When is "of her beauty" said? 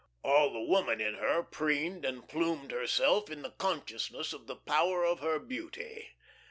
5.05-6.15